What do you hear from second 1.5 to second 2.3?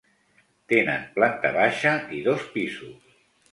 baixa i